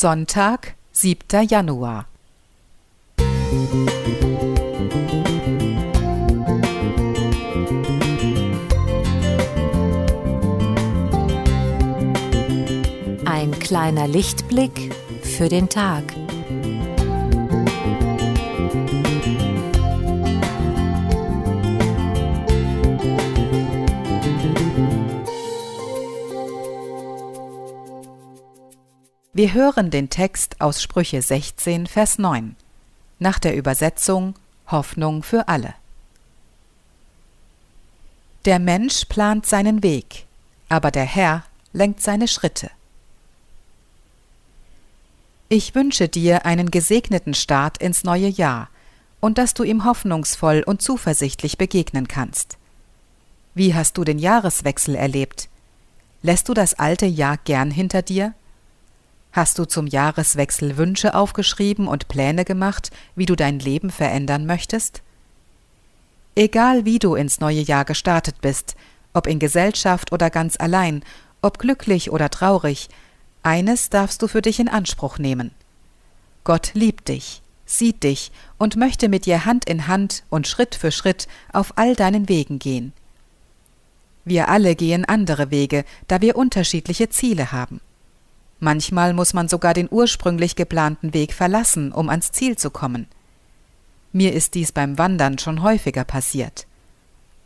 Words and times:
Sonntag, 0.00 0.76
7. 0.92 1.46
Januar. 1.46 2.06
Ein 13.26 13.50
kleiner 13.60 14.08
Lichtblick 14.08 14.94
für 15.22 15.50
den 15.50 15.68
Tag. 15.68 16.04
Wir 29.32 29.54
hören 29.54 29.92
den 29.92 30.10
Text 30.10 30.60
aus 30.60 30.82
Sprüche 30.82 31.22
16, 31.22 31.86
Vers 31.86 32.18
9. 32.18 32.56
Nach 33.20 33.38
der 33.38 33.56
Übersetzung 33.56 34.34
Hoffnung 34.66 35.22
für 35.22 35.46
alle. 35.46 35.74
Der 38.44 38.58
Mensch 38.58 39.04
plant 39.04 39.46
seinen 39.46 39.84
Weg, 39.84 40.26
aber 40.68 40.90
der 40.90 41.04
Herr 41.04 41.44
lenkt 41.72 42.02
seine 42.02 42.26
Schritte. 42.26 42.72
Ich 45.48 45.76
wünsche 45.76 46.08
dir 46.08 46.44
einen 46.44 46.72
gesegneten 46.72 47.34
Start 47.34 47.78
ins 47.78 48.02
neue 48.02 48.28
Jahr 48.28 48.68
und 49.20 49.38
dass 49.38 49.54
du 49.54 49.62
ihm 49.62 49.84
hoffnungsvoll 49.84 50.64
und 50.66 50.82
zuversichtlich 50.82 51.56
begegnen 51.56 52.08
kannst. 52.08 52.58
Wie 53.54 53.76
hast 53.76 53.96
du 53.96 54.02
den 54.02 54.18
Jahreswechsel 54.18 54.96
erlebt? 54.96 55.48
Lässt 56.20 56.48
du 56.48 56.54
das 56.54 56.74
alte 56.74 57.06
Jahr 57.06 57.36
gern 57.36 57.70
hinter 57.70 58.02
dir? 58.02 58.34
Hast 59.32 59.58
du 59.58 59.64
zum 59.64 59.86
Jahreswechsel 59.86 60.76
Wünsche 60.76 61.14
aufgeschrieben 61.14 61.86
und 61.86 62.08
Pläne 62.08 62.44
gemacht, 62.44 62.90
wie 63.14 63.26
du 63.26 63.36
dein 63.36 63.60
Leben 63.60 63.90
verändern 63.90 64.44
möchtest? 64.44 65.02
Egal 66.34 66.84
wie 66.84 66.98
du 66.98 67.14
ins 67.14 67.38
neue 67.38 67.60
Jahr 67.60 67.84
gestartet 67.84 68.40
bist, 68.40 68.74
ob 69.12 69.26
in 69.26 69.38
Gesellschaft 69.38 70.12
oder 70.12 70.30
ganz 70.30 70.58
allein, 70.58 71.04
ob 71.42 71.58
glücklich 71.58 72.10
oder 72.10 72.30
traurig, 72.30 72.88
eines 73.42 73.88
darfst 73.88 74.20
du 74.22 74.28
für 74.28 74.42
dich 74.42 74.58
in 74.58 74.68
Anspruch 74.68 75.18
nehmen. 75.18 75.52
Gott 76.42 76.72
liebt 76.74 77.08
dich, 77.08 77.42
sieht 77.66 78.02
dich 78.02 78.32
und 78.58 78.76
möchte 78.76 79.08
mit 79.08 79.26
dir 79.26 79.44
Hand 79.44 79.68
in 79.68 79.86
Hand 79.86 80.24
und 80.28 80.48
Schritt 80.48 80.74
für 80.74 80.90
Schritt 80.90 81.28
auf 81.52 81.72
all 81.76 81.94
deinen 81.94 82.28
Wegen 82.28 82.58
gehen. 82.58 82.92
Wir 84.24 84.48
alle 84.48 84.74
gehen 84.74 85.04
andere 85.04 85.50
Wege, 85.50 85.84
da 86.08 86.20
wir 86.20 86.36
unterschiedliche 86.36 87.08
Ziele 87.08 87.52
haben. 87.52 87.80
Manchmal 88.60 89.14
muss 89.14 89.32
man 89.32 89.48
sogar 89.48 89.72
den 89.72 89.88
ursprünglich 89.90 90.54
geplanten 90.54 91.14
Weg 91.14 91.32
verlassen, 91.32 91.92
um 91.92 92.10
ans 92.10 92.30
Ziel 92.30 92.56
zu 92.56 92.70
kommen. 92.70 93.08
Mir 94.12 94.34
ist 94.34 94.54
dies 94.54 94.70
beim 94.70 94.98
Wandern 94.98 95.38
schon 95.38 95.62
häufiger 95.62 96.04
passiert. 96.04 96.66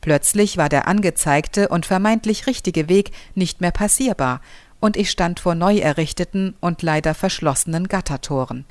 Plötzlich 0.00 0.56
war 0.56 0.68
der 0.68 0.88
angezeigte 0.88 1.68
und 1.68 1.86
vermeintlich 1.86 2.46
richtige 2.46 2.88
Weg 2.88 3.12
nicht 3.34 3.60
mehr 3.60 3.70
passierbar, 3.70 4.40
und 4.80 4.96
ich 4.96 5.10
stand 5.10 5.38
vor 5.38 5.54
neu 5.54 5.78
errichteten 5.78 6.56
und 6.60 6.82
leider 6.82 7.14
verschlossenen 7.14 7.86
Gattertoren. 7.86 8.64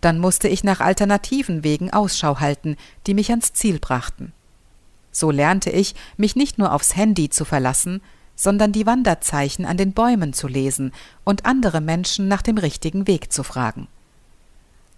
Dann 0.00 0.18
musste 0.18 0.48
ich 0.48 0.62
nach 0.62 0.80
alternativen 0.80 1.64
Wegen 1.64 1.92
Ausschau 1.92 2.40
halten, 2.40 2.76
die 3.06 3.14
mich 3.14 3.30
ans 3.30 3.52
Ziel 3.52 3.78
brachten. 3.78 4.32
So 5.10 5.30
lernte 5.30 5.70
ich, 5.70 5.94
mich 6.16 6.36
nicht 6.36 6.58
nur 6.58 6.72
aufs 6.72 6.94
Handy 6.94 7.30
zu 7.30 7.44
verlassen, 7.44 8.00
sondern 8.36 8.72
die 8.72 8.86
Wanderzeichen 8.86 9.64
an 9.64 9.76
den 9.76 9.92
Bäumen 9.92 10.32
zu 10.32 10.48
lesen 10.48 10.92
und 11.24 11.44
andere 11.44 11.80
Menschen 11.80 12.28
nach 12.28 12.42
dem 12.42 12.58
richtigen 12.58 13.06
Weg 13.06 13.32
zu 13.32 13.42
fragen. 13.42 13.88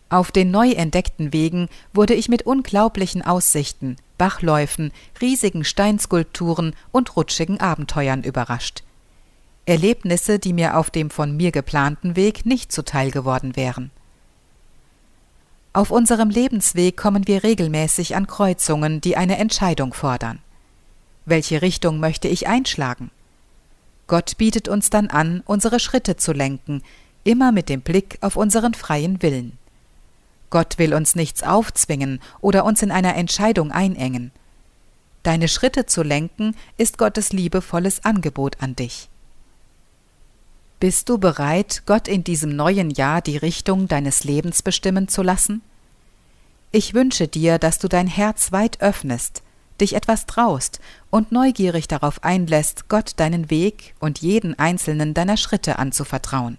Auf 0.08 0.30
den 0.30 0.50
neu 0.50 0.70
entdeckten 0.70 1.32
Wegen 1.32 1.68
wurde 1.92 2.14
ich 2.14 2.28
mit 2.28 2.42
unglaublichen 2.42 3.22
Aussichten, 3.22 3.96
Bachläufen, 4.16 4.92
riesigen 5.20 5.64
Steinskulpturen 5.64 6.74
und 6.92 7.16
rutschigen 7.16 7.60
Abenteuern 7.60 8.22
überrascht. 8.22 8.84
Erlebnisse, 9.66 10.38
die 10.38 10.52
mir 10.52 10.76
auf 10.76 10.90
dem 10.90 11.10
von 11.10 11.36
mir 11.36 11.50
geplanten 11.50 12.16
Weg 12.16 12.46
nicht 12.46 12.70
zuteil 12.70 13.10
geworden 13.10 13.56
wären. 13.56 13.90
Auf 15.72 15.90
unserem 15.90 16.30
Lebensweg 16.30 16.96
kommen 16.96 17.26
wir 17.26 17.42
regelmäßig 17.42 18.14
an 18.14 18.28
Kreuzungen, 18.28 19.00
die 19.00 19.16
eine 19.16 19.38
Entscheidung 19.38 19.92
fordern. 19.92 20.38
Welche 21.26 21.62
Richtung 21.62 21.98
möchte 21.98 22.28
ich 22.28 22.46
einschlagen? 22.46 23.10
Gott 24.06 24.36
bietet 24.36 24.68
uns 24.68 24.90
dann 24.90 25.08
an, 25.08 25.42
unsere 25.46 25.80
Schritte 25.80 26.16
zu 26.16 26.32
lenken, 26.32 26.82
immer 27.24 27.52
mit 27.52 27.68
dem 27.68 27.80
Blick 27.80 28.18
auf 28.20 28.36
unseren 28.36 28.74
freien 28.74 29.22
Willen. 29.22 29.58
Gott 30.50 30.78
will 30.78 30.94
uns 30.94 31.14
nichts 31.16 31.42
aufzwingen 31.42 32.20
oder 32.40 32.64
uns 32.64 32.82
in 32.82 32.90
einer 32.90 33.16
Entscheidung 33.16 33.72
einengen. 33.72 34.30
Deine 35.22 35.48
Schritte 35.48 35.86
zu 35.86 36.02
lenken 36.02 36.54
ist 36.76 36.98
Gottes 36.98 37.32
liebevolles 37.32 38.04
Angebot 38.04 38.60
an 38.60 38.76
dich. 38.76 39.08
Bist 40.80 41.08
du 41.08 41.16
bereit, 41.16 41.84
Gott 41.86 42.08
in 42.08 42.24
diesem 42.24 42.54
neuen 42.54 42.90
Jahr 42.90 43.22
die 43.22 43.38
Richtung 43.38 43.88
deines 43.88 44.24
Lebens 44.24 44.62
bestimmen 44.62 45.08
zu 45.08 45.22
lassen? 45.22 45.62
Ich 46.72 46.92
wünsche 46.92 47.26
dir, 47.26 47.58
dass 47.58 47.78
du 47.78 47.88
dein 47.88 48.06
Herz 48.06 48.52
weit 48.52 48.82
öffnest, 48.82 49.43
dich 49.80 49.94
etwas 49.94 50.26
traust 50.26 50.80
und 51.10 51.32
neugierig 51.32 51.88
darauf 51.88 52.22
einlässt, 52.22 52.88
Gott 52.88 53.12
deinen 53.16 53.50
Weg 53.50 53.94
und 54.00 54.20
jeden 54.20 54.58
einzelnen 54.58 55.14
deiner 55.14 55.36
Schritte 55.36 55.78
anzuvertrauen. 55.78 56.58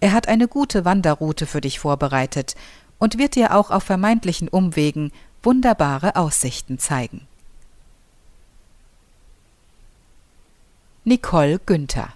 Er 0.00 0.12
hat 0.12 0.28
eine 0.28 0.48
gute 0.48 0.84
Wanderroute 0.84 1.46
für 1.46 1.60
dich 1.60 1.78
vorbereitet 1.78 2.54
und 2.98 3.18
wird 3.18 3.34
dir 3.34 3.54
auch 3.54 3.70
auf 3.70 3.82
vermeintlichen 3.82 4.48
Umwegen 4.48 5.12
wunderbare 5.42 6.16
Aussichten 6.16 6.78
zeigen. 6.78 7.26
Nicole 11.04 11.58
Günther 11.58 12.12